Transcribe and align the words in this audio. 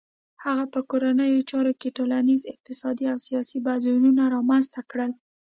هغه 0.43 0.65
په 0.73 0.79
کورنیو 0.89 1.47
چارو 1.51 1.73
کې 1.79 1.95
ټولنیز، 1.97 2.41
اقتصادي 2.53 3.05
او 3.13 3.17
سیاسي 3.27 3.57
بدلونونه 3.67 4.23
رامنځته 4.35 4.81
کړل. 4.91 5.11